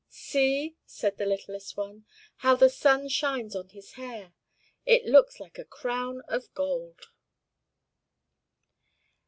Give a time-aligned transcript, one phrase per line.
[0.09, 2.07] "See!" said the littlest one.
[2.37, 4.33] "How the sun shines on his hair!
[4.83, 7.11] it looks like a crown of gold."